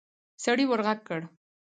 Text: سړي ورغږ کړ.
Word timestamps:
سړي 0.43 0.65
ورغږ 0.67 0.99
کړ. 1.07 1.21